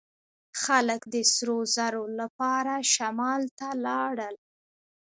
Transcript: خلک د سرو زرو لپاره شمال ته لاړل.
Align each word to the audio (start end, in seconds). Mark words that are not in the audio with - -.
خلک 0.63 1.01
د 1.13 1.15
سرو 1.33 1.59
زرو 1.75 2.03
لپاره 2.19 2.73
شمال 2.93 3.41
ته 3.57 3.67
لاړل. 3.85 4.35